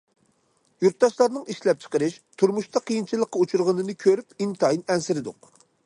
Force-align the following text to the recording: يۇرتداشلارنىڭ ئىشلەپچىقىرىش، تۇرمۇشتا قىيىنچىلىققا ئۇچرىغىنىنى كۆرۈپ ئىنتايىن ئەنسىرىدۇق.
يۇرتداشلارنىڭ 0.85 1.43
ئىشلەپچىقىرىش، 1.53 2.17
تۇرمۇشتا 2.43 2.83
قىيىنچىلىققا 2.89 3.45
ئۇچرىغىنىنى 3.45 3.97
كۆرۈپ 4.07 4.43
ئىنتايىن 4.47 4.87
ئەنسىرىدۇق. 4.95 5.53